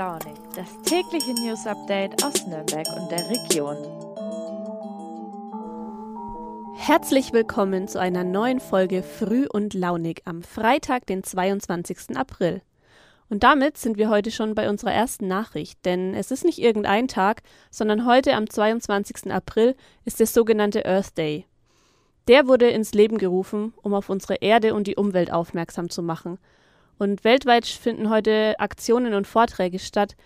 Launig, 0.00 0.38
das 0.56 0.80
tägliche 0.86 1.34
News 1.34 1.66
Update 1.66 2.24
aus 2.24 2.46
Nürnberg 2.46 2.86
und 2.96 3.10
der 3.10 3.28
Region. 3.28 3.76
Herzlich 6.74 7.34
willkommen 7.34 7.86
zu 7.86 8.00
einer 8.00 8.24
neuen 8.24 8.60
Folge 8.60 9.02
Früh 9.02 9.46
und 9.46 9.74
Launig 9.74 10.22
am 10.24 10.42
Freitag, 10.42 11.04
den 11.04 11.22
22. 11.22 12.16
April. 12.16 12.62
Und 13.28 13.42
damit 13.42 13.76
sind 13.76 13.98
wir 13.98 14.08
heute 14.08 14.30
schon 14.30 14.54
bei 14.54 14.70
unserer 14.70 14.94
ersten 14.94 15.28
Nachricht, 15.28 15.84
denn 15.84 16.14
es 16.14 16.30
ist 16.30 16.46
nicht 16.46 16.60
irgendein 16.60 17.06
Tag, 17.06 17.42
sondern 17.70 18.06
heute 18.06 18.36
am 18.36 18.48
22. 18.48 19.30
April 19.30 19.76
ist 20.06 20.18
der 20.18 20.26
sogenannte 20.26 20.86
Earth 20.86 21.18
Day. 21.18 21.44
Der 22.26 22.48
wurde 22.48 22.70
ins 22.70 22.94
Leben 22.94 23.18
gerufen, 23.18 23.74
um 23.82 23.92
auf 23.92 24.08
unsere 24.08 24.36
Erde 24.36 24.72
und 24.72 24.86
die 24.86 24.96
Umwelt 24.96 25.30
aufmerksam 25.30 25.90
zu 25.90 26.02
machen– 26.02 26.38
und 27.00 27.24
weltweit 27.24 27.66
finden 27.66 28.10
heute 28.10 28.54
Aktionen 28.58 29.14
und 29.14 29.26
Vorträge 29.26 29.78
statt, 29.78 30.16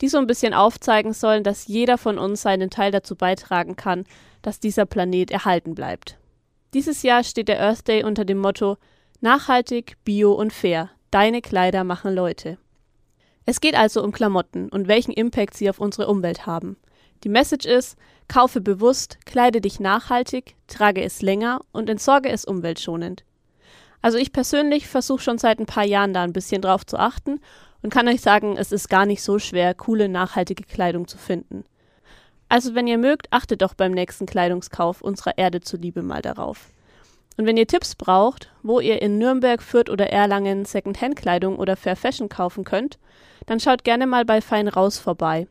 die 0.00 0.08
so 0.08 0.18
ein 0.18 0.26
bisschen 0.26 0.54
aufzeigen 0.54 1.12
sollen, 1.12 1.44
dass 1.44 1.66
jeder 1.66 1.98
von 1.98 2.18
uns 2.18 2.42
seinen 2.42 2.70
Teil 2.70 2.92
dazu 2.92 3.16
beitragen 3.16 3.76
kann, 3.76 4.04
dass 4.40 4.60
dieser 4.60 4.86
Planet 4.86 5.30
erhalten 5.30 5.74
bleibt. 5.74 6.18
Dieses 6.72 7.02
Jahr 7.02 7.24
steht 7.24 7.48
der 7.48 7.60
Earth 7.60 7.88
Day 7.88 8.04
unter 8.04 8.24
dem 8.24 8.38
Motto 8.38 8.76
Nachhaltig, 9.20 9.96
Bio 10.04 10.32
und 10.32 10.52
Fair. 10.52 10.90
Deine 11.10 11.42
Kleider 11.42 11.84
machen 11.84 12.14
Leute. 12.14 12.56
Es 13.44 13.60
geht 13.60 13.74
also 13.74 14.02
um 14.02 14.12
Klamotten 14.12 14.68
und 14.68 14.86
welchen 14.86 15.12
Impact 15.12 15.56
sie 15.56 15.68
auf 15.68 15.80
unsere 15.80 16.08
Umwelt 16.08 16.46
haben. 16.46 16.76
Die 17.24 17.28
Message 17.28 17.66
ist, 17.66 17.98
kaufe 18.28 18.60
bewusst, 18.60 19.18
kleide 19.26 19.60
dich 19.60 19.80
nachhaltig, 19.80 20.54
trage 20.68 21.02
es 21.02 21.20
länger 21.20 21.60
und 21.72 21.90
entsorge 21.90 22.30
es 22.30 22.44
umweltschonend. 22.44 23.24
Also 24.02 24.18
ich 24.18 24.32
persönlich 24.32 24.88
versuche 24.88 25.22
schon 25.22 25.38
seit 25.38 25.58
ein 25.58 25.66
paar 25.66 25.84
Jahren 25.84 26.14
da 26.14 26.22
ein 26.22 26.32
bisschen 26.32 26.62
drauf 26.62 26.86
zu 26.86 26.98
achten 26.98 27.40
und 27.82 27.92
kann 27.92 28.08
euch 28.08 28.20
sagen, 28.20 28.56
es 28.56 28.72
ist 28.72 28.88
gar 28.88 29.06
nicht 29.06 29.22
so 29.22 29.38
schwer, 29.38 29.74
coole, 29.74 30.08
nachhaltige 30.08 30.64
Kleidung 30.64 31.06
zu 31.06 31.18
finden. 31.18 31.64
Also 32.48 32.74
wenn 32.74 32.86
ihr 32.86 32.98
mögt, 32.98 33.32
achtet 33.32 33.62
doch 33.62 33.74
beim 33.74 33.92
nächsten 33.92 34.26
Kleidungskauf 34.26 35.02
unserer 35.02 35.38
Erde 35.38 35.60
zuliebe 35.60 36.02
mal 36.02 36.22
darauf. 36.22 36.68
Und 37.36 37.46
wenn 37.46 37.56
ihr 37.56 37.66
Tipps 37.66 37.94
braucht, 37.94 38.50
wo 38.62 38.80
ihr 38.80 39.00
in 39.00 39.18
Nürnberg, 39.18 39.62
Fürth 39.62 39.88
oder 39.88 40.10
Erlangen 40.10 40.64
Secondhand-Kleidung 40.64 41.58
oder 41.58 41.76
Fair 41.76 41.96
Fashion 41.96 42.28
kaufen 42.28 42.64
könnt, 42.64 42.98
dann 43.46 43.60
schaut 43.60 43.84
gerne 43.84 44.06
mal 44.06 44.24
bei 44.24 44.40
Fein 44.40 44.68
Raus 44.68 44.98
vorbei. 44.98 45.46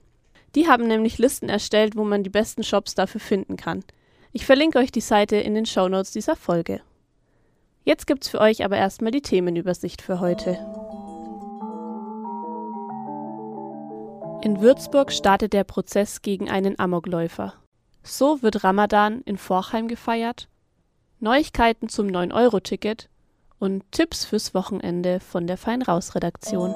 Die 0.56 0.68
haben 0.68 0.88
nämlich 0.88 1.18
Listen 1.18 1.50
erstellt, 1.50 1.96
wo 1.96 2.04
man 2.04 2.24
die 2.24 2.30
besten 2.30 2.64
Shops 2.64 2.96
dafür 2.96 3.22
finden 3.22 3.56
kann. 3.56 3.84
Ich 4.34 4.46
verlinke 4.46 4.78
euch 4.78 4.92
die 4.92 5.02
Seite 5.02 5.38
in 5.38 5.56
den 5.56 5.66
Shownotes 5.66 6.12
dieser 6.12 6.36
Folge. 6.36 6.82
Jetzt 7.84 8.08
gibt's 8.08 8.28
für 8.28 8.40
euch 8.40 8.64
aber 8.64 8.78
erstmal 8.78 9.12
die 9.12 9.22
Themenübersicht 9.22 10.02
für 10.02 10.20
heute. 10.20 10.52
In 14.42 14.62
Würzburg 14.62 15.12
startet 15.12 15.54
der 15.54 15.64
Prozess 15.64 16.22
gegen 16.22 16.50
einen 16.50 16.80
Amokläufer. 16.80 17.54
So 18.04 18.42
wird 18.42 18.64
Ramadan 18.64 19.22
in 19.26 19.38
Vorheim 19.38 19.88
gefeiert, 19.88 20.48
Neuigkeiten 21.20 21.90
zum 21.90 22.08
9-Euro-Ticket 22.08 23.10
und 23.60 23.84
Tipps 23.92 24.24
fürs 24.24 24.54
Wochenende 24.54 25.20
von 25.20 25.48
der 25.48 25.58
Feinraus-Redaktion. 25.58 26.74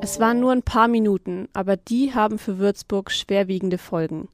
Es 0.00 0.18
waren 0.20 0.40
nur 0.40 0.52
ein 0.52 0.62
paar 0.62 0.88
Minuten, 0.88 1.48
aber 1.52 1.76
die 1.76 2.14
haben 2.14 2.38
für 2.38 2.56
Würzburg 2.58 3.10
schwerwiegende 3.10 3.76
Folgen. 3.76 4.28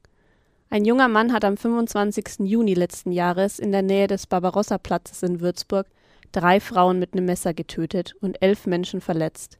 Ein 0.75 0.83
junger 0.83 1.07
Mann 1.07 1.31
hat 1.31 1.45
am 1.45 1.55
25. 1.55 2.39
Juni 2.39 2.73
letzten 2.73 3.13
Jahres 3.13 3.59
in 3.59 3.71
der 3.71 3.81
Nähe 3.81 4.07
des 4.07 4.27
Barbarossa-Platzes 4.27 5.23
in 5.23 5.39
Würzburg 5.39 5.87
drei 6.33 6.59
Frauen 6.59 6.99
mit 6.99 7.13
einem 7.13 7.23
Messer 7.23 7.53
getötet 7.53 8.13
und 8.19 8.41
elf 8.41 8.67
Menschen 8.67 8.99
verletzt. 8.99 9.57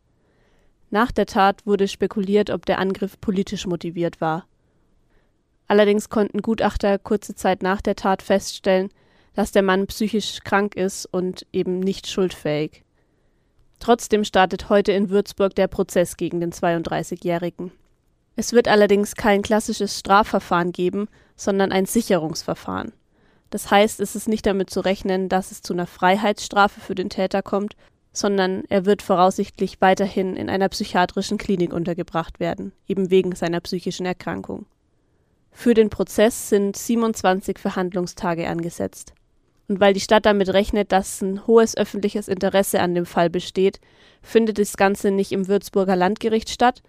Nach 0.90 1.14
der 1.14 1.26
Tat 1.26 1.66
wurde 1.66 1.88
spekuliert, 1.88 2.50
ob 2.50 2.66
der 2.66 2.80
Angriff 2.80 3.18
politisch 3.22 3.66
motiviert 3.66 4.20
war. 4.20 4.46
Allerdings 5.70 6.10
konnten 6.10 6.42
Gutachter 6.42 7.00
kurze 7.00 7.34
Zeit 7.34 7.64
nach 7.64 7.80
der 7.80 7.96
Tat 7.96 8.22
feststellen, 8.22 8.90
dass 9.36 9.54
der 9.54 9.64
Mann 9.64 9.88
psychisch 9.88 10.42
krank 10.44 10.76
ist 10.76 11.06
und 11.06 11.48
eben 11.54 11.80
nicht 11.80 12.08
schuldfähig. 12.08 12.84
Trotzdem 13.80 14.26
startet 14.26 14.68
heute 14.68 14.92
in 14.92 15.10
Würzburg 15.10 15.56
der 15.56 15.70
Prozess 15.70 16.18
gegen 16.18 16.42
den 16.42 16.52
32-Jährigen. 16.52 17.72
Es 18.36 18.54
wird 18.54 18.68
allerdings 18.68 19.16
kein 19.16 19.42
klassisches 19.42 20.00
Strafverfahren 20.00 20.72
geben, 20.72 21.08
sondern 21.36 21.72
ein 21.72 21.86
Sicherungsverfahren. 21.86 22.92
Das 23.50 23.72
heißt, 23.72 24.00
es 24.00 24.16
ist 24.16 24.28
nicht 24.28 24.46
damit 24.46 24.70
zu 24.70 24.82
rechnen, 24.82 25.30
dass 25.30 25.52
es 25.52 25.62
zu 25.62 25.74
einer 25.74 25.88
Freiheitsstrafe 25.88 26.82
für 26.82 26.96
den 26.96 27.10
Täter 27.10 27.42
kommt, 27.42 27.76
sondern 28.12 28.64
er 28.70 28.86
wird 28.86 29.02
voraussichtlich 29.02 29.82
weiterhin 29.82 30.36
in 30.36 30.50
einer 30.50 30.70
psychiatrischen 30.70 31.38
Klinik 31.38 31.74
untergebracht 31.74 32.40
werden, 32.40 32.74
eben 32.88 33.12
wegen 33.12 33.36
seiner 33.36 33.60
psychischen 33.62 34.06
Erkrankung. 34.06 34.66
Für 35.52 35.74
den 35.74 35.90
Prozess 35.90 36.50
sind 36.50 36.76
27 36.76 37.60
Verhandlungstage 37.60 38.48
angesetzt. 38.48 39.14
Und 39.68 39.80
weil 39.80 39.94
die 39.94 40.02
Stadt 40.02 40.26
damit 40.26 40.50
rechnet, 40.50 40.92
dass 40.92 41.22
ein 41.22 41.48
hohes 41.48 41.76
öffentliches 41.76 42.28
Interesse 42.28 42.82
an 42.82 42.94
dem 42.94 43.06
Fall 43.06 43.30
besteht, 43.30 43.80
findet 44.22 44.60
das 44.60 44.78
Ganze 44.78 45.12
nicht 45.12 45.32
im 45.32 45.48
Würzburger 45.48 45.96
Landgericht 45.96 46.50
statt, 46.50 46.84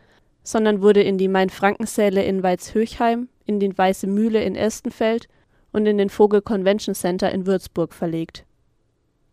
sondern 0.46 0.80
wurde 0.80 1.02
in 1.02 1.18
die 1.18 1.26
Main-Franken-Säle 1.26 2.22
in 2.24 2.44
Weizhöchheim, 2.44 3.28
in 3.46 3.58
die 3.58 3.76
Weiße 3.76 4.06
Mühle 4.06 4.44
in 4.44 4.54
Erstenfeld 4.54 5.26
und 5.72 5.86
in 5.86 5.98
den 5.98 6.08
Vogel 6.08 6.40
Convention 6.40 6.94
Center 6.94 7.32
in 7.32 7.46
Würzburg 7.46 7.92
verlegt. 7.92 8.44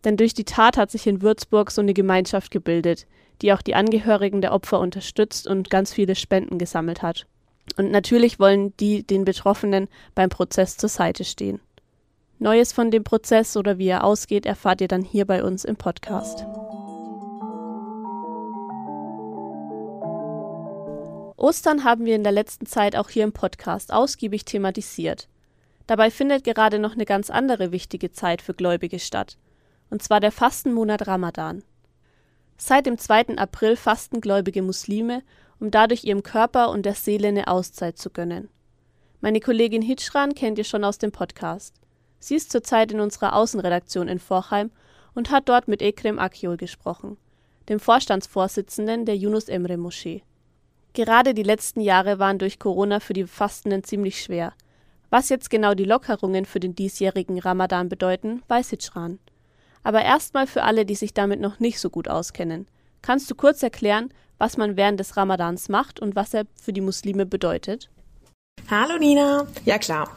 Denn 0.02 0.16
durch 0.16 0.34
die 0.34 0.44
Tat 0.44 0.76
hat 0.76 0.90
sich 0.90 1.06
in 1.06 1.22
Würzburg 1.22 1.70
so 1.70 1.80
eine 1.80 1.94
Gemeinschaft 1.94 2.50
gebildet, 2.50 3.06
die 3.42 3.52
auch 3.52 3.62
die 3.62 3.76
Angehörigen 3.76 4.40
der 4.40 4.52
Opfer 4.52 4.80
unterstützt 4.80 5.46
und 5.46 5.70
ganz 5.70 5.92
viele 5.92 6.16
Spenden 6.16 6.58
gesammelt 6.58 7.02
hat. 7.02 7.26
Und 7.76 7.92
natürlich 7.92 8.40
wollen 8.40 8.76
die 8.78 9.06
den 9.06 9.24
Betroffenen 9.24 9.88
beim 10.16 10.30
Prozess 10.30 10.76
zur 10.76 10.88
Seite 10.88 11.24
stehen. 11.24 11.60
Neues 12.40 12.72
von 12.72 12.90
dem 12.90 13.04
Prozess 13.04 13.56
oder 13.56 13.78
wie 13.78 13.88
er 13.88 14.02
ausgeht, 14.02 14.46
erfahrt 14.46 14.80
ihr 14.80 14.88
dann 14.88 15.02
hier 15.02 15.26
bei 15.26 15.44
uns 15.44 15.64
im 15.64 15.76
Podcast. 15.76 16.44
Ostern 21.44 21.84
haben 21.84 22.06
wir 22.06 22.16
in 22.16 22.22
der 22.22 22.32
letzten 22.32 22.64
Zeit 22.64 22.96
auch 22.96 23.10
hier 23.10 23.22
im 23.22 23.32
Podcast 23.32 23.92
ausgiebig 23.92 24.46
thematisiert. 24.46 25.28
Dabei 25.86 26.10
findet 26.10 26.42
gerade 26.42 26.78
noch 26.78 26.92
eine 26.92 27.04
ganz 27.04 27.28
andere 27.28 27.70
wichtige 27.70 28.10
Zeit 28.10 28.40
für 28.40 28.54
Gläubige 28.54 28.98
statt, 28.98 29.36
und 29.90 30.02
zwar 30.02 30.20
der 30.20 30.32
Fastenmonat 30.32 31.06
Ramadan. 31.06 31.62
Seit 32.56 32.86
dem 32.86 32.96
2. 32.96 33.36
April 33.36 33.76
fasten 33.76 34.22
gläubige 34.22 34.62
Muslime, 34.62 35.22
um 35.60 35.70
dadurch 35.70 36.04
ihrem 36.04 36.22
Körper 36.22 36.70
und 36.70 36.86
der 36.86 36.94
Seele 36.94 37.28
eine 37.28 37.46
Auszeit 37.46 37.98
zu 37.98 38.08
gönnen. 38.08 38.48
Meine 39.20 39.40
Kollegin 39.40 39.82
Hitschran 39.82 40.34
kennt 40.34 40.56
ihr 40.56 40.64
schon 40.64 40.82
aus 40.82 40.96
dem 40.96 41.12
Podcast. 41.12 41.74
Sie 42.20 42.36
ist 42.36 42.52
zurzeit 42.52 42.90
in 42.90 43.00
unserer 43.00 43.36
Außenredaktion 43.36 44.08
in 44.08 44.18
Vorheim 44.18 44.70
und 45.14 45.30
hat 45.30 45.46
dort 45.50 45.68
mit 45.68 45.82
Ekrem 45.82 46.18
Akyol 46.18 46.56
gesprochen, 46.56 47.18
dem 47.68 47.80
Vorstandsvorsitzenden 47.80 49.04
der 49.04 49.18
Yunus 49.18 49.50
Emre 49.50 49.76
Moschee. 49.76 50.22
Gerade 50.94 51.34
die 51.34 51.42
letzten 51.42 51.80
Jahre 51.80 52.20
waren 52.20 52.38
durch 52.38 52.60
Corona 52.60 53.00
für 53.00 53.14
die 53.14 53.26
Fastenden 53.26 53.82
ziemlich 53.82 54.22
schwer. 54.22 54.52
Was 55.10 55.28
jetzt 55.28 55.50
genau 55.50 55.74
die 55.74 55.84
Lockerungen 55.84 56.44
für 56.44 56.60
den 56.60 56.76
diesjährigen 56.76 57.40
Ramadan 57.40 57.88
bedeuten, 57.88 58.42
weiß 58.46 58.70
Hitschran. 58.70 59.18
Aber 59.82 60.02
erstmal 60.02 60.46
für 60.46 60.62
alle, 60.62 60.86
die 60.86 60.94
sich 60.94 61.12
damit 61.12 61.40
noch 61.40 61.58
nicht 61.58 61.80
so 61.80 61.90
gut 61.90 62.08
auskennen. 62.08 62.68
Kannst 63.02 63.28
du 63.28 63.34
kurz 63.34 63.62
erklären, 63.64 64.14
was 64.38 64.56
man 64.56 64.76
während 64.76 65.00
des 65.00 65.16
Ramadans 65.16 65.68
macht 65.68 65.98
und 65.98 66.14
was 66.14 66.32
er 66.32 66.44
für 66.54 66.72
die 66.72 66.80
Muslime 66.80 67.26
bedeutet? 67.26 67.90
Hallo 68.70 68.96
Nina. 68.98 69.46
Ja 69.66 69.76
klar. 69.76 70.08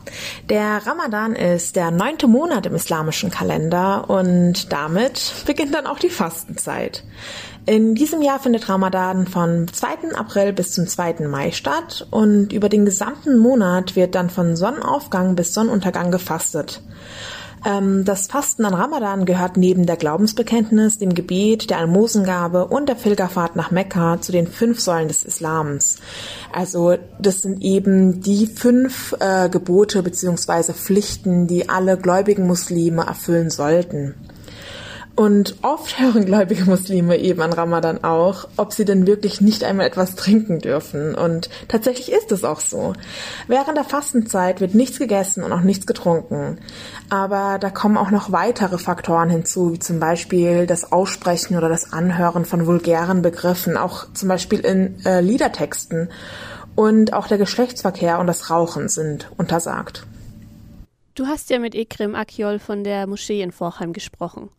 Der 0.49 0.87
Ramadan 0.87 1.35
ist 1.35 1.75
der 1.75 1.91
neunte 1.91 2.27
Monat 2.27 2.65
im 2.65 2.75
islamischen 2.75 3.29
Kalender 3.29 4.09
und 4.09 4.71
damit 4.71 5.33
beginnt 5.45 5.73
dann 5.73 5.85
auch 5.85 5.99
die 5.99 6.09
Fastenzeit. 6.09 7.03
In 7.65 7.93
diesem 7.93 8.21
Jahr 8.21 8.39
findet 8.39 8.69
Ramadan 8.69 9.27
von 9.27 9.67
2. 9.67 10.15
April 10.15 10.53
bis 10.53 10.71
zum 10.71 10.87
2. 10.87 11.27
Mai 11.27 11.51
statt 11.51 12.07
und 12.09 12.53
über 12.53 12.69
den 12.69 12.85
gesamten 12.85 13.37
Monat 13.37 13.97
wird 13.97 14.15
dann 14.15 14.29
von 14.29 14.55
Sonnenaufgang 14.55 15.35
bis 15.35 15.53
Sonnenuntergang 15.53 16.09
gefastet. 16.09 16.81
Ähm, 17.65 18.05
das 18.05 18.27
Fasten 18.27 18.65
an 18.65 18.73
Ramadan 18.73 19.25
gehört 19.25 19.57
neben 19.57 19.85
der 19.85 19.97
Glaubensbekenntnis, 19.97 20.97
dem 20.97 21.13
Gebet, 21.13 21.69
der 21.69 21.79
Almosengabe 21.79 22.67
und 22.67 22.87
der 22.89 22.95
Pilgerfahrt 22.95 23.55
nach 23.55 23.71
Mekka 23.71 24.21
zu 24.21 24.31
den 24.31 24.47
fünf 24.47 24.79
Säulen 24.79 25.07
des 25.07 25.23
Islams. 25.23 25.97
Also 26.53 26.95
das 27.19 27.41
sind 27.41 27.61
eben 27.63 28.21
die 28.21 28.47
fünf 28.47 29.15
äh, 29.19 29.49
Gebote 29.49 30.03
beziehungsweise 30.03 30.73
Pflichten, 30.73 31.47
die 31.47 31.69
alle 31.69 31.97
gläubigen 31.97 32.47
Muslime 32.47 33.03
erfüllen 33.03 33.49
sollten. 33.49 34.15
Und 35.17 35.55
oft 35.63 35.99
hören 35.99 36.27
gläubige 36.27 36.65
Muslime 36.65 37.17
eben 37.17 37.41
an 37.41 37.51
Ramadan 37.51 38.03
auch, 38.03 38.47
ob 38.55 38.71
sie 38.71 38.85
denn 38.85 39.07
wirklich 39.07 39.41
nicht 39.41 39.63
einmal 39.63 39.87
etwas 39.87 40.13
trinken 40.13 40.59
dürfen. 40.59 41.15
Und 41.15 41.49
tatsächlich 41.67 42.11
ist 42.11 42.31
es 42.31 42.43
auch 42.43 42.59
so. 42.59 42.93
Während 43.47 43.77
der 43.77 43.83
Fastenzeit 43.83 44.61
wird 44.61 44.75
nichts 44.75 44.99
gegessen 44.99 45.43
und 45.43 45.51
auch 45.51 45.61
nichts 45.61 45.87
getrunken. 45.87 46.59
Aber 47.09 47.57
da 47.57 47.71
kommen 47.71 47.97
auch 47.97 48.11
noch 48.11 48.31
weitere 48.31 48.77
Faktoren 48.77 49.31
hinzu, 49.31 49.73
wie 49.73 49.79
zum 49.79 49.99
Beispiel 49.99 50.67
das 50.67 50.91
Aussprechen 50.91 51.57
oder 51.57 51.67
das 51.67 51.91
Anhören 51.91 52.45
von 52.45 52.67
vulgären 52.67 53.23
Begriffen, 53.23 53.75
auch 53.75 54.05
zum 54.13 54.29
Beispiel 54.29 54.59
in 54.59 55.03
äh, 55.03 55.21
Liedertexten. 55.21 56.11
Und 56.75 57.13
auch 57.13 57.25
der 57.25 57.39
Geschlechtsverkehr 57.39 58.19
und 58.19 58.27
das 58.27 58.51
Rauchen 58.51 58.87
sind 58.87 59.31
untersagt. 59.35 60.05
Du 61.15 61.25
hast 61.25 61.49
ja 61.49 61.57
mit 61.57 61.73
Ekrem 61.73 62.13
Akiol 62.13 62.59
von 62.59 62.83
der 62.83 63.07
Moschee 63.07 63.41
in 63.41 63.51
Vorheim 63.51 63.93
gesprochen. 63.93 64.51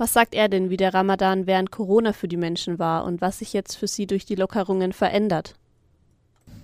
Was 0.00 0.14
sagt 0.14 0.34
er 0.34 0.48
denn, 0.48 0.70
wie 0.70 0.78
der 0.78 0.94
Ramadan 0.94 1.46
während 1.46 1.70
Corona 1.70 2.14
für 2.14 2.26
die 2.26 2.38
Menschen 2.38 2.78
war 2.78 3.04
und 3.04 3.20
was 3.20 3.40
sich 3.40 3.52
jetzt 3.52 3.76
für 3.76 3.86
sie 3.86 4.06
durch 4.06 4.24
die 4.24 4.34
Lockerungen 4.34 4.94
verändert? 4.94 5.56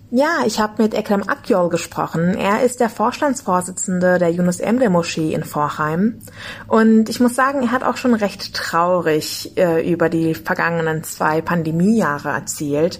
Ja, 0.09 0.39
ich 0.47 0.59
habe 0.59 0.81
mit 0.81 0.95
Ekrem 0.95 1.21
Akyol 1.21 1.69
gesprochen. 1.69 2.33
Er 2.33 2.63
ist 2.63 2.79
der 2.79 2.89
Vorstandsvorsitzende 2.89 4.17
der 4.17 4.31
Yunus 4.31 4.59
Emre 4.59 4.89
Moschee 4.89 5.35
in 5.35 5.43
Vorheim. 5.43 6.17
Und 6.65 7.09
ich 7.09 7.19
muss 7.19 7.35
sagen, 7.35 7.61
er 7.61 7.71
hat 7.71 7.83
auch 7.83 7.97
schon 7.97 8.15
recht 8.15 8.55
traurig 8.55 9.55
äh, 9.55 9.87
über 9.87 10.09
die 10.09 10.33
vergangenen 10.33 11.03
zwei 11.03 11.41
Pandemiejahre 11.41 12.29
erzählt. 12.29 12.99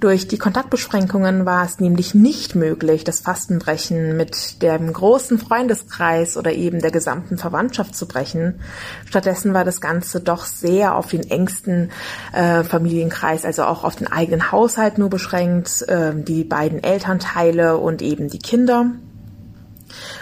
Durch 0.00 0.28
die 0.28 0.38
Kontaktbeschränkungen 0.38 1.44
war 1.44 1.64
es 1.64 1.80
nämlich 1.80 2.14
nicht 2.14 2.54
möglich, 2.54 3.02
das 3.02 3.18
Fastenbrechen 3.18 4.16
mit 4.16 4.62
dem 4.62 4.92
großen 4.92 5.40
Freundeskreis 5.40 6.36
oder 6.36 6.52
eben 6.52 6.80
der 6.80 6.92
gesamten 6.92 7.36
Verwandtschaft 7.36 7.96
zu 7.96 8.06
brechen. 8.06 8.60
Stattdessen 9.06 9.54
war 9.54 9.64
das 9.64 9.80
Ganze 9.80 10.20
doch 10.20 10.44
sehr 10.44 10.94
auf 10.94 11.08
den 11.08 11.28
engsten 11.28 11.90
äh, 12.32 12.62
Familienkreis, 12.62 13.44
also 13.44 13.64
auch 13.64 13.82
auf 13.82 13.96
den 13.96 14.06
eigenen 14.06 14.52
Haushalt 14.52 14.98
nur 14.98 15.10
beschränkt, 15.10 15.82
äh, 15.88 16.12
die 16.14 16.44
beiden 16.44 16.80
Elternteile 16.80 17.76
und 17.76 18.00
eben 18.00 18.28
die 18.28 18.38
Kinder. 18.38 18.92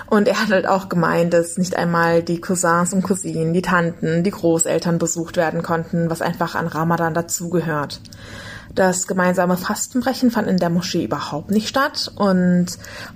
Und 0.08 0.26
er 0.26 0.40
hat 0.40 0.50
halt 0.50 0.66
auch 0.66 0.88
gemeint, 0.88 1.34
dass 1.34 1.58
nicht 1.58 1.76
einmal 1.76 2.22
die 2.22 2.40
Cousins 2.40 2.94
und 2.94 3.02
Cousinen, 3.02 3.52
die 3.52 3.62
Tanten, 3.62 4.22
die 4.22 4.30
Großeltern 4.30 4.96
besucht 4.98 5.36
werden 5.36 5.62
konnten, 5.62 6.08
was 6.08 6.22
einfach 6.22 6.54
an 6.54 6.66
Ramadan 6.66 7.12
dazugehört. 7.12 8.00
Das 8.76 9.06
gemeinsame 9.06 9.56
Fastenbrechen 9.56 10.30
fand 10.30 10.48
in 10.48 10.58
der 10.58 10.68
Moschee 10.68 11.04
überhaupt 11.04 11.50
nicht 11.50 11.66
statt 11.66 12.12
und 12.14 12.66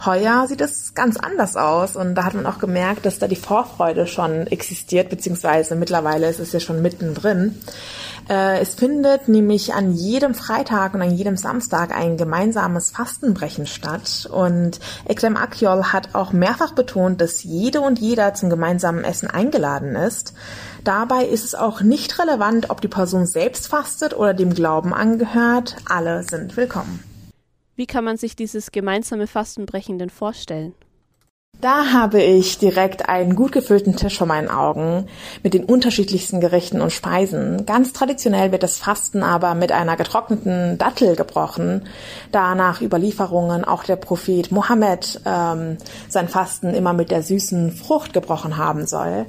heuer 0.06 0.46
sieht 0.48 0.62
es 0.62 0.94
ganz 0.94 1.18
anders 1.18 1.54
aus 1.54 1.96
und 1.96 2.14
da 2.14 2.24
hat 2.24 2.32
man 2.32 2.46
auch 2.46 2.58
gemerkt, 2.58 3.04
dass 3.04 3.18
da 3.18 3.28
die 3.28 3.36
Vorfreude 3.36 4.06
schon 4.06 4.46
existiert, 4.46 5.10
beziehungsweise 5.10 5.76
mittlerweile 5.76 6.30
ist 6.30 6.40
es 6.40 6.52
ja 6.52 6.60
schon 6.60 6.80
mittendrin. 6.80 7.56
Äh, 8.30 8.60
es 8.60 8.76
findet 8.76 9.26
nämlich 9.26 9.74
an 9.74 9.92
jedem 9.92 10.34
Freitag 10.34 10.94
und 10.94 11.02
an 11.02 11.10
jedem 11.10 11.36
Samstag 11.36 11.90
ein 11.92 12.16
gemeinsames 12.16 12.92
Fastenbrechen 12.92 13.66
statt. 13.66 14.28
Und 14.32 14.78
Ekrem 15.04 15.36
Akyol 15.36 15.92
hat 15.92 16.14
auch 16.14 16.32
mehrfach 16.32 16.72
betont, 16.72 17.20
dass 17.20 17.42
jede 17.42 17.80
und 17.80 17.98
jeder 17.98 18.32
zum 18.34 18.48
gemeinsamen 18.48 19.02
Essen 19.02 19.28
eingeladen 19.28 19.96
ist. 19.96 20.32
Dabei 20.84 21.24
ist 21.24 21.44
es 21.44 21.56
auch 21.56 21.80
nicht 21.80 22.20
relevant, 22.20 22.70
ob 22.70 22.80
die 22.80 22.88
Person 22.88 23.26
selbst 23.26 23.66
fastet 23.66 24.16
oder 24.16 24.32
dem 24.32 24.54
Glauben 24.54 24.94
angehört. 24.94 25.76
Alle 25.88 26.22
sind 26.22 26.56
willkommen. 26.56 27.02
Wie 27.74 27.86
kann 27.86 28.04
man 28.04 28.16
sich 28.16 28.36
dieses 28.36 28.70
gemeinsame 28.70 29.26
Fastenbrechen 29.26 29.98
denn 29.98 30.10
vorstellen? 30.10 30.74
Da 31.60 31.92
habe 31.92 32.22
ich 32.22 32.56
direkt 32.56 33.10
einen 33.10 33.36
gut 33.36 33.52
gefüllten 33.52 33.94
Tisch 33.94 34.16
vor 34.16 34.26
meinen 34.26 34.48
Augen 34.48 35.06
mit 35.42 35.52
den 35.52 35.64
unterschiedlichsten 35.64 36.40
Gerichten 36.40 36.80
und 36.80 36.90
Speisen. 36.90 37.66
Ganz 37.66 37.92
traditionell 37.92 38.50
wird 38.50 38.62
das 38.62 38.78
Fasten 38.78 39.22
aber 39.22 39.54
mit 39.54 39.70
einer 39.70 39.96
getrockneten 39.96 40.78
Dattel 40.78 41.16
gebrochen, 41.16 41.86
da 42.32 42.54
nach 42.54 42.80
Überlieferungen 42.80 43.66
auch 43.66 43.84
der 43.84 43.96
Prophet 43.96 44.50
Mohammed 44.50 45.20
ähm, 45.26 45.76
sein 46.08 46.28
Fasten 46.28 46.72
immer 46.72 46.94
mit 46.94 47.10
der 47.10 47.22
süßen 47.22 47.72
Frucht 47.72 48.14
gebrochen 48.14 48.56
haben 48.56 48.86
soll. 48.86 49.26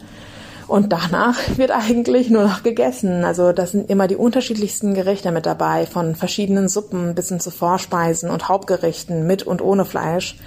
Und 0.68 0.94
danach 0.94 1.38
wird 1.58 1.72
eigentlich 1.72 2.30
nur 2.30 2.44
noch 2.44 2.64
gegessen. 2.64 3.26
Also 3.26 3.52
das 3.52 3.72
sind 3.72 3.90
immer 3.90 4.08
die 4.08 4.16
unterschiedlichsten 4.16 4.94
Gerichte 4.94 5.34
mit 5.34 5.46
dabei, 5.46 5.86
von 5.86 6.16
verschiedenen 6.16 6.70
Suppen 6.70 7.14
bis 7.14 7.28
hin 7.28 7.42
zu 7.42 7.52
Vorspeisen 7.52 8.30
und 8.30 8.48
Hauptgerichten 8.48 9.28
mit 9.28 9.44
und 9.44 9.62
ohne 9.62 9.84
Fleisch. 9.84 10.38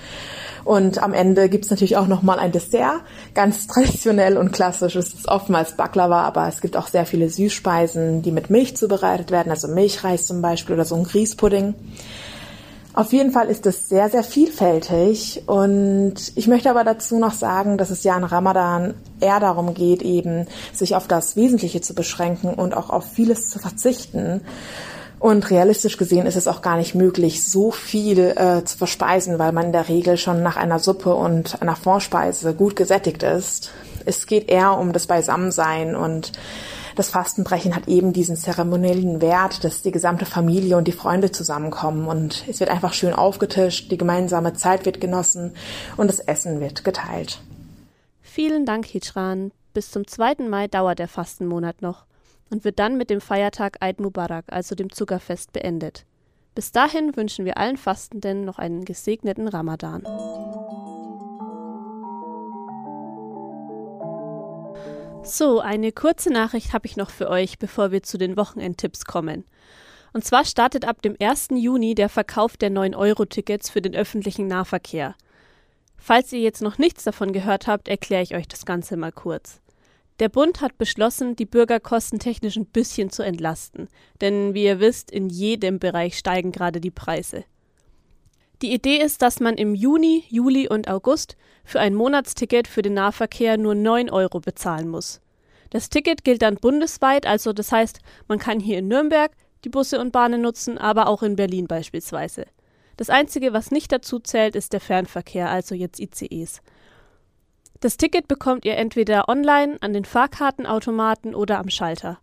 Und 0.65 1.03
am 1.03 1.13
Ende 1.13 1.49
gibt's 1.49 1.71
natürlich 1.71 1.97
auch 1.97 2.07
nochmal 2.07 2.39
ein 2.39 2.53
Dessert. 2.53 3.03
Ganz 3.35 3.67
traditionell 3.69 4.37
und 4.37 4.53
klassisch 4.53 4.97
ist 4.97 5.15
es 5.19 5.29
oftmals 5.29 5.77
Baklava, 5.77 6.23
aber 6.23 6.49
es 6.49 6.61
gibt 6.61 6.77
auch 6.77 6.89
sehr 6.89 7.07
viele 7.07 7.29
Süßspeisen, 7.29 8.23
die 8.23 8.33
mit 8.33 8.51
Milch 8.51 8.77
zubereitet 8.77 9.31
werden, 9.31 9.51
also 9.51 9.69
Milchreis 9.69 10.27
zum 10.27 10.43
Beispiel 10.43 10.75
oder 10.75 10.85
so 10.85 10.95
ein 10.97 11.05
Grießpudding. 11.05 11.75
Auf 12.97 13.13
jeden 13.13 13.33
Fall 13.33 13.49
ist 13.49 13.67
es 13.67 13.89
sehr, 13.89 14.09
sehr 14.09 14.23
vielfältig 14.23 15.43
und 15.47 16.15
ich 16.37 16.47
möchte 16.47 16.71
aber 16.71 16.85
dazu 16.85 17.19
noch 17.19 17.33
sagen, 17.33 17.77
dass 17.77 17.91
es 17.91 18.05
ja 18.05 18.15
an 18.15 18.23
Ramadan 18.23 18.95
eher 19.19 19.41
darum 19.41 19.75
geht, 19.75 20.01
eben 20.03 20.47
sich 20.73 20.95
auf 20.95 21.09
das 21.09 21.35
Wesentliche 21.35 21.81
zu 21.81 21.97
beschränken 21.97 22.55
und 22.55 22.73
auch 22.77 22.91
auf 22.91 23.05
vieles 23.05 23.51
zu 23.51 23.59
verzichten. 23.59 24.43
Und 25.25 25.49
realistisch 25.49 25.97
gesehen 25.97 26.27
ist 26.27 26.37
es 26.37 26.47
auch 26.47 26.61
gar 26.61 26.77
nicht 26.77 26.95
möglich, 26.95 27.47
so 27.47 27.71
viel 27.71 28.35
äh, 28.37 28.63
zu 28.63 28.77
verspeisen, 28.77 29.39
weil 29.39 29.53
man 29.53 29.65
in 29.65 29.73
der 29.73 29.89
Regel 29.89 30.19
schon 30.19 30.43
nach 30.43 30.59
einer 30.59 30.79
Suppe 30.79 31.15
und 31.15 31.63
einer 31.63 31.77
Vorspeise 31.77 32.53
gut 32.53 32.77
gesättigt 32.77 33.23
ist. 33.23 33.71
Es 34.05 34.27
geht 34.27 34.51
eher 34.51 34.77
um 34.77 34.93
das 34.93 35.07
Beisammensein 35.07 35.97
und 35.97 36.33
das 36.95 37.09
Fastenbrechen 37.09 37.75
hat 37.75 37.89
eben 37.89 38.13
diesen 38.13 38.37
zeremoniellen 38.37 39.23
Wert, 39.23 39.65
dass 39.65 39.81
die 39.81 39.93
gesamte 39.93 40.27
Familie 40.27 40.77
und 40.77 40.87
die 40.89 40.93
Freunde 40.93 41.31
zusammenkommen 41.31 42.07
und 42.07 42.45
es 42.47 42.61
wird 42.61 42.69
einfach 42.69 42.93
schön 42.93 43.15
aufgetischt, 43.15 43.91
die 43.91 43.97
gemeinsame 43.97 44.53
Zeit 44.53 44.85
wird 44.85 45.01
genossen 45.01 45.55
und 45.97 46.09
das 46.09 46.21
Essen 46.21 46.61
wird 46.61 46.85
geteilt. 46.85 47.41
Vielen 48.21 48.67
Dank, 48.67 48.85
Hijran. 48.85 49.53
Bis 49.73 49.91
zum 49.91 50.07
2. 50.07 50.47
Mai 50.51 50.69
dauert 50.69 50.99
der 50.99 51.09
Fastenmonat 51.09 51.81
noch 51.81 52.05
und 52.51 52.65
wird 52.65 52.79
dann 52.79 52.97
mit 52.97 53.11
dem 53.11 53.21
Feiertag 53.21 53.79
Eid 53.81 54.01
Mubarak, 54.01 54.45
also 54.49 54.75
dem 54.75 54.93
Zuckerfest, 54.93 55.53
beendet. 55.53 56.05
Bis 56.55 56.71
dahin 56.71 57.17
wünschen 57.17 57.45
wir 57.45 57.57
allen 57.59 57.77
Fastenden 57.77 58.45
noch 58.45 58.59
einen 58.59 58.85
gesegneten 58.85 59.49
Ramadan. 59.49 60.05
So, 65.25 65.61
eine 65.61 65.91
kurze 65.91 66.31
Nachricht 66.31 66.75
habe 66.75 66.87
ich 66.87 66.97
noch 66.97 67.11
für 67.11 67.31
euch, 67.31 67.59
bevor 67.59 67.91
wir 67.91 68.03
zu 68.03 68.19
den 68.19 68.37
Wochenendtipps 68.37 69.07
kommen. 69.07 69.45
Und 70.13 70.25
zwar 70.25 70.45
startet 70.45 70.85
ab 70.85 71.03
dem 71.03 71.17
1. 71.19 71.49
Juni 71.55 71.95
der 71.95 72.09
Verkauf 72.09 72.57
der 72.57 72.71
9-Euro-Tickets 72.71 73.71
für 73.71 73.83
den 73.83 73.97
öffentlichen 73.97 74.47
Nahverkehr. 74.47 75.17
Falls 75.97 76.33
ihr 76.33 76.41
jetzt 76.41 76.61
noch 76.61 76.77
nichts 76.79 77.05
davon 77.05 77.33
gehört 77.33 77.67
habt, 77.67 77.89
erkläre 77.89 78.23
ich 78.23 78.35
euch 78.35 78.47
das 78.47 78.67
Ganze 78.67 78.97
mal 78.97 79.11
kurz. 79.11 79.61
Der 80.21 80.29
Bund 80.29 80.61
hat 80.61 80.79
beschlossen, 80.79 81.35
die 81.35 81.47
Bürger 81.47 81.81
kostentechnisch 81.81 82.57
ein 82.57 82.67
bisschen 82.67 83.11
zu 83.11 83.23
entlasten, 83.23 83.89
denn 84.21 84.55
wie 84.55 84.65
ihr 84.65 84.79
wisst, 84.79 85.11
in 85.11 85.29
jedem 85.29 85.81
Bereich 85.81 86.17
steigen 86.17 86.53
gerade 86.53 86.81
die 86.81 86.93
Preise. 86.93 87.45
Die 88.63 88.73
Idee 88.73 88.99
ist, 88.99 89.23
dass 89.23 89.41
man 89.41 89.57
im 89.57 89.75
Juni, 89.75 90.25
Juli 90.29 90.69
und 90.69 90.89
August 90.89 91.37
für 91.65 91.81
ein 91.81 91.95
Monatsticket 91.95 92.69
für 92.69 92.83
den 92.83 92.95
Nahverkehr 92.95 93.59
nur 93.59 93.75
9 93.75 94.09
Euro 94.09 94.39
bezahlen 94.39 94.89
muss. 94.89 95.21
Das 95.71 95.91
Ticket 95.91 96.23
gilt 96.23 96.43
dann 96.43 96.55
bundesweit, 96.55 97.27
also 97.27 97.53
das 97.53 97.73
heißt, 97.73 97.99
man 98.29 98.39
kann 98.39 98.61
hier 98.61 98.79
in 98.79 98.87
Nürnberg 98.87 99.33
die 99.65 99.69
Busse 99.69 99.99
und 99.99 100.13
Bahnen 100.13 100.41
nutzen, 100.41 100.79
aber 100.79 101.09
auch 101.09 101.25
in 101.25 101.35
Berlin 101.35 101.67
beispielsweise. 101.67 102.47
Das 102.97 103.11
Einzige, 103.11 103.53
was 103.53 103.73
nicht 103.73 103.91
dazu 103.91 104.21
zählt, 104.21 104.55
ist 104.55 104.73
der 104.73 104.81
Fernverkehr, 104.81 105.51
also 105.51 105.75
jetzt 105.75 105.99
ICEs. 105.99 106.63
Das 107.85 107.99
Ticket 107.99 108.29
bekommt 108.29 108.65
ihr 108.65 108.79
entweder 108.79 109.29
online 109.29 109.77
an 109.83 109.93
den 109.93 110.07
Fahrkartenautomaten 110.07 111.35
oder 111.35 111.59
am 111.59 111.69
Schalter. 111.69 112.19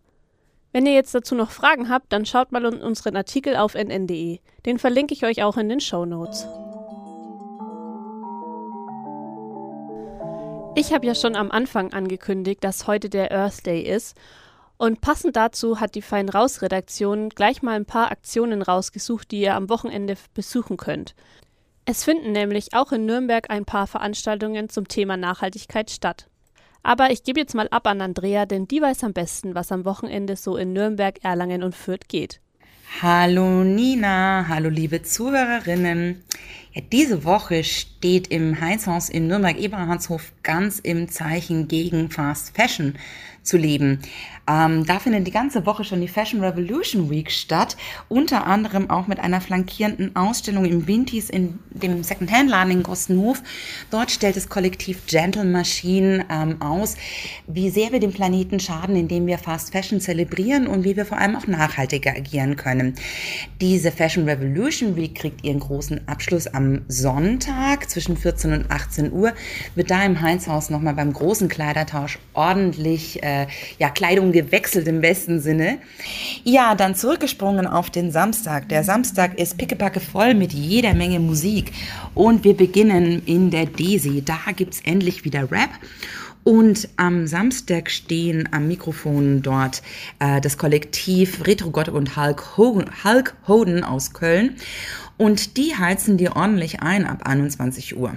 Wenn 0.72 0.86
ihr 0.86 0.92
jetzt 0.92 1.14
dazu 1.14 1.36
noch 1.36 1.52
Fragen 1.52 1.88
habt, 1.88 2.12
dann 2.12 2.26
schaut 2.26 2.50
mal 2.50 2.64
in 2.64 2.82
unseren 2.82 3.14
Artikel 3.14 3.54
auf 3.54 3.76
nn.de. 3.76 4.40
Den 4.66 4.80
verlinke 4.80 5.14
ich 5.14 5.24
euch 5.24 5.44
auch 5.44 5.56
in 5.56 5.68
den 5.68 5.78
Show 5.78 6.04
Notes. 6.04 6.48
Ich 10.74 10.92
habe 10.92 11.06
ja 11.06 11.14
schon 11.14 11.36
am 11.36 11.52
Anfang 11.52 11.92
angekündigt, 11.92 12.64
dass 12.64 12.88
heute 12.88 13.08
der 13.08 13.30
Earth 13.30 13.64
Day 13.64 13.82
ist. 13.82 14.16
Und 14.78 15.00
passend 15.00 15.36
dazu 15.36 15.78
hat 15.78 15.94
die 15.94 16.02
Fein 16.02 16.28
Raus 16.28 16.62
Redaktion 16.62 17.28
gleich 17.28 17.62
mal 17.62 17.76
ein 17.76 17.86
paar 17.86 18.10
Aktionen 18.10 18.62
rausgesucht, 18.62 19.30
die 19.30 19.42
ihr 19.42 19.54
am 19.54 19.68
Wochenende 19.68 20.16
besuchen 20.34 20.76
könnt. 20.76 21.14
Es 21.84 22.04
finden 22.04 22.30
nämlich 22.30 22.74
auch 22.74 22.92
in 22.92 23.06
Nürnberg 23.06 23.50
ein 23.50 23.64
paar 23.64 23.88
Veranstaltungen 23.88 24.68
zum 24.68 24.86
Thema 24.86 25.16
Nachhaltigkeit 25.16 25.90
statt. 25.90 26.28
Aber 26.84 27.10
ich 27.10 27.24
gebe 27.24 27.40
jetzt 27.40 27.54
mal 27.56 27.68
ab 27.68 27.88
an 27.88 28.00
Andrea, 28.00 28.46
denn 28.46 28.68
die 28.68 28.80
weiß 28.80 29.02
am 29.02 29.12
besten, 29.12 29.56
was 29.56 29.72
am 29.72 29.84
Wochenende 29.84 30.36
so 30.36 30.56
in 30.56 30.72
Nürnberg, 30.72 31.18
Erlangen 31.24 31.64
und 31.64 31.74
Fürth 31.74 32.06
geht. 32.06 32.40
Hallo 33.00 33.64
Nina, 33.64 34.46
hallo 34.48 34.68
liebe 34.68 35.02
Zuhörerinnen. 35.02 36.22
Ja, 36.74 36.80
diese 36.90 37.24
Woche 37.24 37.64
steht 37.64 38.28
im 38.28 38.58
Heinzhaus 38.58 39.10
in 39.10 39.26
Nürnberg-Eberhardshof 39.26 40.32
ganz 40.42 40.78
im 40.78 41.10
Zeichen 41.10 41.68
gegen 41.68 42.10
Fast 42.10 42.56
Fashion 42.56 42.94
zu 43.42 43.56
leben. 43.56 43.98
Ähm, 44.48 44.84
da 44.86 44.98
findet 44.98 45.26
die 45.26 45.32
ganze 45.32 45.66
Woche 45.66 45.84
schon 45.84 46.00
die 46.00 46.08
Fashion 46.08 46.42
Revolution 46.42 47.10
Week 47.10 47.30
statt, 47.30 47.76
unter 48.08 48.46
anderem 48.46 48.90
auch 48.90 49.06
mit 49.06 49.20
einer 49.20 49.40
flankierenden 49.40 50.16
Ausstellung 50.16 50.64
im 50.64 50.86
Wintis 50.86 51.30
in 51.30 51.58
dem 51.70 52.02
Secondhand-Laden 52.02 52.72
in 52.72 52.82
Gostenhof. 52.82 53.42
Dort 53.90 54.10
stellt 54.10 54.36
das 54.36 54.48
Kollektiv 54.48 55.06
Gentle 55.06 55.44
Machine 55.44 56.24
ähm, 56.28 56.60
aus, 56.60 56.96
wie 57.46 57.70
sehr 57.70 57.92
wir 57.92 58.00
dem 58.00 58.12
Planeten 58.12 58.58
schaden, 58.58 58.96
indem 58.96 59.26
wir 59.26 59.38
Fast 59.38 59.72
Fashion 59.72 60.00
zelebrieren 60.00 60.66
und 60.66 60.84
wie 60.84 60.96
wir 60.96 61.06
vor 61.06 61.18
allem 61.18 61.36
auch 61.36 61.46
nachhaltiger 61.46 62.10
agieren 62.10 62.56
können. 62.56 62.94
Diese 63.60 63.92
Fashion 63.92 64.28
Revolution 64.28 64.96
Week 64.96 65.14
kriegt 65.14 65.44
ihren 65.44 65.60
großen 65.60 66.08
Abschluss 66.08 66.48
am 66.48 66.61
Sonntag 66.88 67.88
zwischen 67.90 68.16
14 68.16 68.52
und 68.52 68.70
18 68.70 69.12
Uhr, 69.12 69.32
wird 69.74 69.90
da 69.90 70.04
im 70.04 70.20
Heinzhaus 70.20 70.70
nochmal 70.70 70.94
beim 70.94 71.12
großen 71.12 71.48
Kleidertausch 71.48 72.18
ordentlich 72.34 73.22
äh, 73.22 73.46
ja, 73.78 73.90
Kleidung 73.90 74.32
gewechselt 74.32 74.88
im 74.88 75.00
besten 75.00 75.40
Sinne. 75.40 75.78
Ja, 76.44 76.74
dann 76.74 76.94
zurückgesprungen 76.94 77.66
auf 77.66 77.90
den 77.90 78.10
Samstag. 78.10 78.68
Der 78.68 78.84
Samstag 78.84 79.38
ist 79.38 79.58
pickepacke 79.58 80.00
voll 80.00 80.34
mit 80.34 80.52
jeder 80.52 80.94
Menge 80.94 81.20
Musik. 81.20 81.72
Und 82.14 82.44
wir 82.44 82.56
beginnen 82.56 83.22
in 83.26 83.50
der 83.50 83.66
Desi. 83.66 84.22
Da 84.24 84.38
gibt 84.54 84.74
es 84.74 84.80
endlich 84.80 85.24
wieder 85.24 85.50
Rap. 85.50 85.70
Und 86.44 86.88
am 86.96 87.28
Samstag 87.28 87.88
stehen 87.88 88.48
am 88.50 88.66
Mikrofon 88.66 89.42
dort 89.42 89.80
äh, 90.18 90.40
das 90.40 90.58
Kollektiv 90.58 91.46
Retrogott 91.46 91.88
und 91.88 92.16
Hulk 92.16 92.56
Hogan, 92.56 92.90
Hulk 93.04 93.34
Hoden 93.46 93.84
aus 93.84 94.12
Köln. 94.12 94.56
Und 95.16 95.56
die 95.56 95.76
heizen 95.76 96.16
dir 96.16 96.36
ordentlich 96.36 96.80
ein 96.80 97.06
ab 97.06 97.22
21 97.24 97.96
Uhr. 97.96 98.14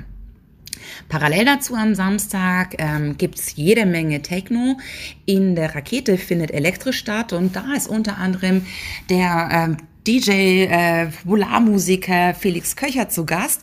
Parallel 1.10 1.46
dazu 1.46 1.76
am 1.76 1.96
Samstag 1.96 2.76
ähm, 2.78 3.18
gibt 3.18 3.40
es 3.40 3.56
jede 3.56 3.86
Menge 3.86 4.22
Techno. 4.22 4.78
In 5.26 5.56
der 5.56 5.76
Rakete 5.76 6.18
findet 6.18 6.52
elektrisch 6.52 6.98
statt 6.98 7.34
und 7.34 7.56
da 7.56 7.74
ist 7.76 7.88
unter 7.88 8.18
anderem 8.18 8.66
der 9.10 9.50
ähm, 9.52 9.78
DJ, 10.08 10.66
äh, 10.66 11.08
Volar-Musiker 11.24 12.36
Felix 12.36 12.76
Köcher 12.76 13.10
zu 13.10 13.26
Gast. 13.26 13.62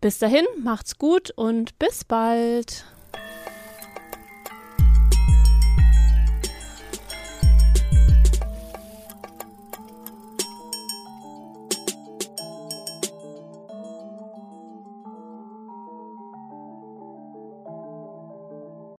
Bis 0.00 0.18
dahin, 0.18 0.46
macht's 0.62 0.96
gut 0.96 1.30
und 1.32 1.78
bis 1.78 2.04
bald. 2.04 2.86